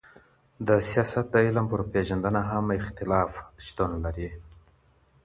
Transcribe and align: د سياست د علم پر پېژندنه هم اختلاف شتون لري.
د 0.67 0.69
سياست 0.89 1.25
د 1.33 1.35
علم 1.45 1.65
پر 1.71 1.81
پېژندنه 1.91 2.41
هم 2.51 2.65
اختلاف 2.79 3.31
شتون 3.65 3.91
لري. 4.05 4.29